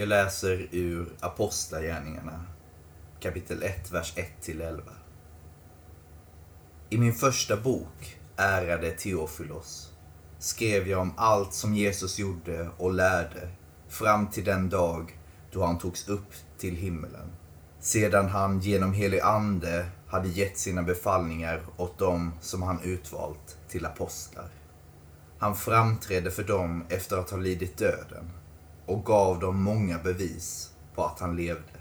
Jag 0.00 0.08
läser 0.08 0.68
ur 0.70 1.08
Apostlagärningarna 1.20 2.44
kapitel 3.22 3.62
1, 3.62 3.90
vers 3.92 4.14
1-11. 4.42 4.80
I 6.90 6.98
min 6.98 7.14
första 7.14 7.56
bok, 7.56 8.18
Ärade 8.36 8.90
Teofilos, 8.90 9.92
skrev 10.38 10.88
jag 10.88 11.00
om 11.00 11.12
allt 11.16 11.54
som 11.54 11.74
Jesus 11.74 12.18
gjorde 12.18 12.68
och 12.76 12.94
lärde 12.94 13.48
fram 13.88 14.26
till 14.26 14.44
den 14.44 14.68
dag 14.68 15.18
då 15.52 15.64
han 15.64 15.78
togs 15.78 16.08
upp 16.08 16.32
till 16.58 16.76
himmelen. 16.76 17.32
Sedan 17.80 18.28
han 18.28 18.60
genom 18.60 18.92
helig 18.92 19.20
ande 19.20 19.86
hade 20.06 20.28
gett 20.28 20.58
sina 20.58 20.82
befallningar 20.82 21.62
åt 21.76 21.98
dem 21.98 22.32
som 22.40 22.62
han 22.62 22.82
utvalt 22.82 23.58
till 23.68 23.86
apostlar. 23.86 24.48
Han 25.38 25.56
framträdde 25.56 26.30
för 26.30 26.44
dem 26.44 26.84
efter 26.88 27.16
att 27.16 27.30
ha 27.30 27.38
lidit 27.38 27.78
döden 27.78 28.30
och 28.90 29.04
gav 29.04 29.38
dem 29.40 29.62
många 29.62 29.98
bevis 29.98 30.70
på 30.94 31.04
att 31.04 31.20
han 31.20 31.36
levde. 31.36 31.80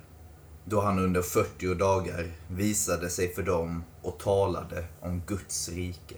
Då 0.66 0.82
han 0.82 1.00
under 1.00 1.22
40 1.22 1.76
dagar 1.76 2.32
visade 2.48 3.10
sig 3.10 3.34
för 3.34 3.44
dem 3.44 3.84
och 4.02 4.20
talade 4.20 4.86
om 5.02 5.22
Guds 5.28 5.70
rike. 5.70 6.16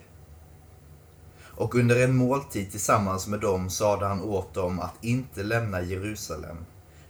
Och 1.44 1.76
under 1.76 2.04
en 2.04 2.16
måltid 2.16 2.72
tillsammans 2.72 3.28
med 3.28 3.40
dem 3.40 3.70
sade 3.70 4.06
han 4.06 4.22
åt 4.22 4.54
dem 4.54 4.80
att 4.80 5.04
inte 5.04 5.44
lämna 5.44 5.82
Jerusalem 5.82 6.58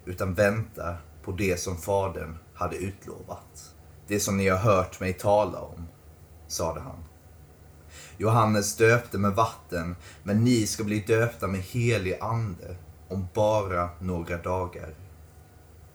utan 0.05 0.33
vänta 0.33 0.95
på 1.23 1.31
det 1.31 1.59
som 1.59 1.77
Fadern 1.77 2.37
hade 2.53 2.75
utlovat. 2.75 3.75
Det 4.07 4.19
som 4.19 4.37
ni 4.37 4.47
har 4.47 4.57
hört 4.57 4.99
mig 4.99 5.13
tala 5.13 5.59
om, 5.59 5.87
sade 6.47 6.79
han. 6.79 7.03
Johannes 8.17 8.75
döpte 8.75 9.17
med 9.17 9.31
vatten, 9.31 9.95
men 10.23 10.43
ni 10.43 10.67
ska 10.67 10.83
bli 10.83 10.99
döpta 10.99 11.47
med 11.47 11.61
helig 11.61 12.17
ande 12.21 12.75
om 13.11 13.27
bara 13.33 13.89
några 13.99 14.37
dagar. 14.37 14.95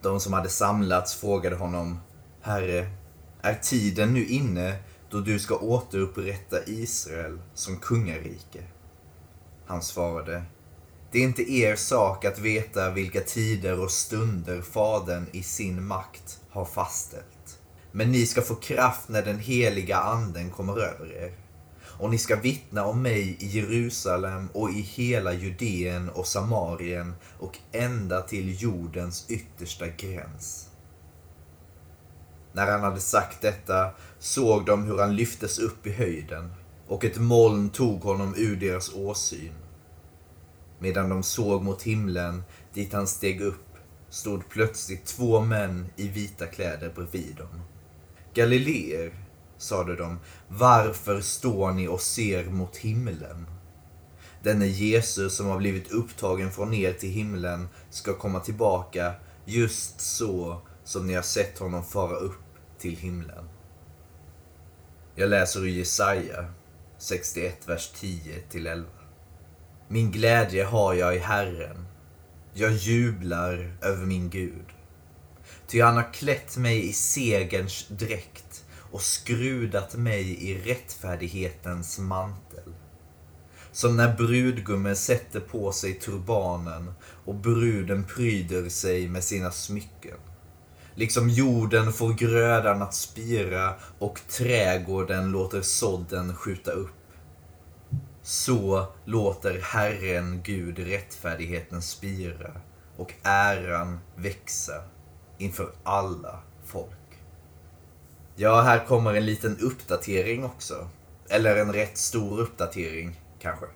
De 0.03 0.21
som 0.21 0.33
hade 0.33 0.49
samlats 0.49 1.15
frågade 1.15 1.57
honom, 1.57 1.99
Herre, 2.41 2.91
är 3.43 3.55
tiden 3.55 4.15
nu 4.15 4.27
inne 4.27 4.77
då 5.11 5.21
du 5.21 5.39
ska 5.39 5.57
återupprätta 5.57 6.57
Israel 6.67 7.39
som 7.55 7.77
kungarike? 7.77 8.63
Han 9.67 9.83
svarade, 9.83 10.43
det 11.11 11.19
är 11.19 11.23
inte 11.23 11.53
er 11.53 11.77
sak 11.77 12.25
att 12.25 12.39
veta 12.39 12.91
vilka 12.91 13.21
tider 13.21 13.81
och 13.81 13.91
stunder 13.91 14.63
Fadern 14.63 15.27
i 15.33 15.43
sin 15.43 15.87
makt 15.87 16.41
har 16.51 16.65
fastställt. 16.65 17.59
Men 17.93 18.13
ni 18.13 18.27
ska 18.27 18.43
få 18.43 18.55
kraft 18.55 19.09
när 19.09 19.23
den 19.23 19.39
heliga 19.39 19.97
anden 19.97 20.51
kommer 20.51 20.73
över 20.73 21.13
er. 21.13 21.46
Och 21.99 22.11
ni 22.11 22.19
ska 22.19 22.37
vittna 22.37 22.85
om 22.85 23.03
mig 23.03 23.37
i 23.41 23.47
Jerusalem 23.47 24.49
och 24.53 24.71
i 24.71 24.81
hela 24.81 25.33
Judeen 25.33 26.09
och 26.09 26.27
Samarien 26.27 27.15
och 27.39 27.59
ända 27.73 28.21
till 28.21 28.63
jordens 28.63 29.27
yttersta 29.29 29.87
gräns. 29.89 30.69
När 32.53 32.71
han 32.71 32.81
hade 32.81 33.01
sagt 33.01 33.41
detta 33.41 33.91
såg 34.19 34.67
de 34.67 34.85
hur 34.85 34.99
han 34.99 35.17
lyftes 35.17 35.59
upp 35.59 35.87
i 35.87 35.93
höjden 35.93 36.53
och 36.89 37.05
ett 37.05 37.19
moln 37.19 37.71
tog 37.71 38.01
honom 38.01 38.35
ur 38.37 38.57
deras 38.57 38.95
åsyn. 38.95 39.53
Medan 40.79 41.09
de 41.09 41.23
såg 41.23 41.63
mot 41.63 41.83
himlen 41.83 42.43
dit 42.75 42.93
han 42.93 43.07
steg 43.07 43.41
upp 43.41 43.67
stod 44.09 44.49
plötsligt 44.49 45.05
två 45.05 45.41
män 45.41 45.87
i 45.97 46.09
vita 46.09 46.47
kläder 46.47 46.93
bredvid 46.95 47.37
dem. 47.37 47.63
Galileer, 48.35 49.13
sade 49.59 49.97
de, 49.97 50.19
varför 50.49 51.21
står 51.21 51.73
ni 51.73 51.89
och 51.89 52.01
ser 52.01 52.45
mot 52.45 52.77
himlen? 52.77 53.47
Denne 54.43 54.67
Jesus 54.67 55.37
som 55.37 55.47
har 55.47 55.59
blivit 55.59 55.91
upptagen 55.91 56.51
från 56.51 56.75
er 56.75 56.93
till 56.93 57.11
himlen 57.11 57.69
ska 57.91 58.15
komma 58.15 58.41
tillbaka 58.41 59.15
just 59.45 60.01
så 60.01 60.61
som 60.85 61.07
ni 61.07 61.15
har 61.15 61.23
sett 61.23 61.59
honom 61.59 61.85
fara 61.85 62.17
upp 62.17 62.43
till 62.79 62.97
himlen. 62.97 63.49
Jag 65.15 65.31
läser 65.31 65.61
ur 65.61 65.69
Jesaja 65.69 66.47
61, 66.99 67.69
vers 67.69 67.93
10-11. 67.95 68.85
Min 69.89 70.11
glädje 70.11 70.65
har 70.65 70.95
jag 70.95 71.17
i 71.17 71.19
Herren. 71.19 71.87
Jag 72.55 72.73
jublar 72.73 73.77
över 73.83 74.07
min 74.07 74.31
Gud. 74.31 74.65
Ty 75.67 75.81
han 75.81 75.97
har 75.97 76.13
klätt 76.13 76.57
mig 76.57 76.89
i 76.89 76.93
segerns 76.93 77.87
dräkt 77.89 78.65
och 78.97 79.03
skrudat 79.03 79.95
mig 79.95 80.51
i 80.51 80.59
rättfärdighetens 80.59 81.99
mantel. 81.99 82.75
Som 83.73 83.97
när 83.97 84.17
brudgummen 84.17 84.97
sätter 84.97 85.41
på 85.41 85.73
sig 85.73 85.95
turbanen 85.95 86.95
och 87.25 87.35
bruden 87.35 88.05
pryder 88.05 88.69
sig 88.69 89.09
med 89.09 89.25
sina 89.25 89.51
smycken. 89.51 90.17
Liksom 90.95 91.29
jorden 91.29 91.93
får 91.93 92.13
grödan 92.13 92.83
att 92.83 92.95
spira 92.95 93.75
och 93.99 94.21
trädgården 94.29 95.31
låter 95.31 95.63
sådden 95.63 96.35
skjuta 96.35 96.71
upp. 96.71 96.97
Så 98.23 98.87
låter 99.05 99.61
Herren 99.61 100.41
Gud 100.43 100.79
rättfärdigheten 100.79 101.83
spira 101.83 102.61
och 102.97 103.13
äran 103.23 103.99
växa 104.15 104.83
inför 105.39 105.73
alla 105.85 106.41
folk. 106.65 107.06
Ja, 108.39 108.61
här 108.61 108.87
kommer 108.87 109.15
en 109.15 109.27
liten 109.27 109.59
uppdatering 109.61 110.45
också. 110.45 110.89
Eller 111.29 111.57
en 111.57 111.73
rätt 111.73 111.99
stor 111.99 112.41
uppdatering, 112.41 113.21
kanske. 113.39 113.67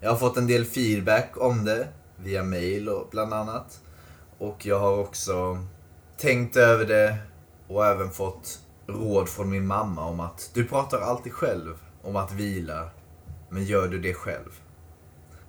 Jag 0.00 0.10
har 0.10 0.16
fått 0.16 0.36
en 0.36 0.46
del 0.46 0.64
feedback 0.64 1.32
om 1.36 1.64
det 1.64 1.88
via 2.16 2.42
mail 2.42 2.88
och 2.88 3.08
bland 3.10 3.34
annat. 3.34 3.80
Och 4.38 4.66
jag 4.66 4.78
har 4.78 4.98
också 4.98 5.58
tänkt 6.18 6.56
över 6.56 6.84
det 6.84 7.16
och 7.68 7.86
även 7.86 8.10
fått 8.10 8.60
råd 8.86 9.28
från 9.28 9.50
min 9.50 9.66
mamma 9.66 10.04
om 10.04 10.20
att 10.20 10.50
du 10.54 10.64
pratar 10.64 11.00
alltid 11.00 11.32
själv 11.32 11.74
om 12.02 12.16
att 12.16 12.32
vila, 12.32 12.90
men 13.48 13.64
gör 13.64 13.88
du 13.88 13.98
det 13.98 14.14
själv? 14.14 14.60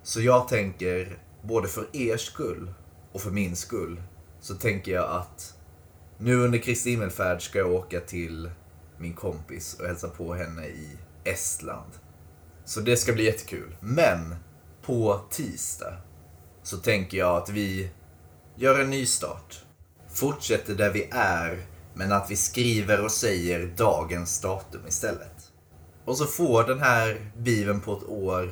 Så 0.02 0.20
jag 0.20 0.48
tänker, 0.48 1.18
både 1.42 1.68
för 1.68 1.96
er 1.96 2.16
skull 2.16 2.72
och 3.12 3.20
för 3.20 3.30
min 3.30 3.56
skull, 3.56 4.02
så 4.40 4.54
tänker 4.54 4.92
jag 4.92 5.10
att 5.10 5.54
nu 6.22 6.36
under 6.36 6.58
Kristi 6.58 6.90
himmelfärd 6.90 7.42
ska 7.42 7.58
jag 7.58 7.72
åka 7.72 8.00
till 8.00 8.50
min 8.98 9.14
kompis 9.14 9.76
och 9.80 9.86
hälsa 9.86 10.08
på 10.08 10.34
henne 10.34 10.66
i 10.66 10.88
Estland. 11.24 11.92
Så 12.64 12.80
det 12.80 12.96
ska 12.96 13.12
bli 13.12 13.24
jättekul. 13.24 13.76
Men 13.80 14.34
på 14.82 15.20
tisdag 15.30 15.96
så 16.62 16.76
tänker 16.76 17.18
jag 17.18 17.36
att 17.36 17.48
vi 17.48 17.90
gör 18.56 18.80
en 18.80 18.90
ny 18.90 19.06
start. 19.06 19.64
Fortsätter 20.08 20.74
där 20.74 20.90
vi 20.90 21.08
är, 21.12 21.58
men 21.94 22.12
att 22.12 22.30
vi 22.30 22.36
skriver 22.36 23.04
och 23.04 23.10
säger 23.10 23.66
dagens 23.76 24.40
datum 24.40 24.86
istället. 24.88 25.52
Och 26.04 26.18
så 26.18 26.24
får 26.24 26.64
den 26.64 26.78
här 26.78 27.32
biven 27.36 27.80
på 27.80 27.96
ett 27.96 28.08
år 28.08 28.50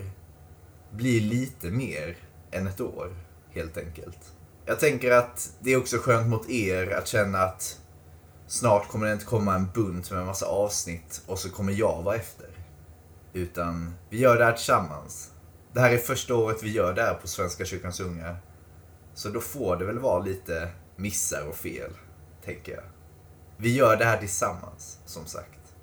bli 0.91 1.21
lite 1.21 1.71
mer 1.71 2.17
än 2.51 2.67
ett 2.67 2.81
år, 2.81 3.17
helt 3.51 3.79
enkelt. 3.79 4.33
Jag 4.67 4.81
tänker 4.81 5.11
att 5.11 5.53
det 5.61 5.73
är 5.73 5.77
också 5.77 5.99
skönt 5.99 6.29
mot 6.29 6.51
er 6.51 6.91
att 6.91 7.09
känna 7.09 7.39
att 7.39 7.81
snart 8.47 8.89
kommer 8.89 9.07
det 9.07 9.13
inte 9.13 9.25
komma 9.25 9.55
en 9.55 9.69
bunt 9.75 10.11
med 10.11 10.21
en 10.21 10.27
massa 10.27 10.47
avsnitt 10.47 11.23
och 11.27 11.39
så 11.39 11.51
kommer 11.51 11.73
jag 11.73 12.03
vara 12.03 12.17
efter. 12.17 12.49
Utan 13.33 13.95
vi 14.11 14.19
gör 14.19 14.39
det 14.39 14.45
här 14.45 14.53
tillsammans. 14.53 15.31
Det 15.73 15.81
här 15.81 15.91
är 15.91 15.99
första 15.99 16.35
året 16.35 16.63
vi 16.63 16.71
gör 16.71 16.95
det 16.95 17.03
här 17.03 17.15
på 17.15 17.29
Svenska 17.29 17.65
kyrkans 17.65 18.01
unga. 18.01 18.37
Så 19.15 19.29
då 19.29 19.41
får 19.41 19.77
det 19.77 19.85
väl 19.85 19.99
vara 19.99 20.23
lite 20.23 20.69
missar 20.97 21.47
och 21.49 21.57
fel, 21.57 21.91
tänker 22.45 22.73
jag. 22.73 22.85
Vi 23.57 23.75
gör 23.75 23.97
det 23.97 24.05
här 24.05 24.19
tillsammans, 24.19 24.99
som 25.07 25.27
sagt. 25.27 25.75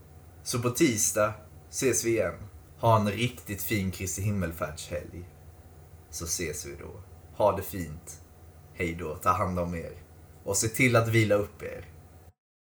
Så 0.43 0.59
på 0.59 0.69
tisdag 0.69 1.33
ses 1.69 2.05
vi 2.05 2.09
igen. 2.09 2.33
Ha 2.79 2.99
en 2.99 3.11
riktigt 3.11 3.61
fin 3.61 3.91
Kristi 3.91 4.21
himmelfärdshelg. 4.21 5.29
Så 6.09 6.25
ses 6.25 6.65
vi 6.65 6.75
då. 6.75 7.01
Ha 7.35 7.55
det 7.55 7.63
fint. 7.63 8.21
Hej 8.79 8.95
då, 8.99 9.15
ta 9.15 9.29
hand 9.29 9.59
om 9.59 9.75
er. 9.75 9.91
Och 10.43 10.57
se 10.57 10.67
till 10.67 10.95
att 10.95 11.07
vila 11.07 11.35
upp 11.35 11.63
er. 11.63 11.85